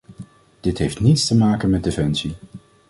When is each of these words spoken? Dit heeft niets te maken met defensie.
Dit 0.59 0.77
heeft 0.77 0.99
niets 0.99 1.25
te 1.27 1.35
maken 1.37 1.69
met 1.69 1.83
defensie. 1.83 2.35